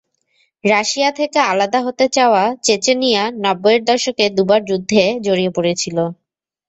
[0.63, 5.97] Russia থেকে আলাদা হতে চাওয়া চেচনিয়া নব্বইয়ের দশকে দুবার যুদ্ধে জড়িয়ে পড়েছিল।